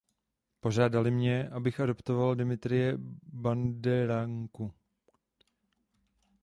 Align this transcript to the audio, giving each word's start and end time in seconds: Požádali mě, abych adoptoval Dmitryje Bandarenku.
Požádali 0.59 1.11
mě, 1.11 1.49
abych 1.49 1.79
adoptoval 1.79 2.35
Dmitryje 2.35 2.93
Bandarenku. 3.23 4.73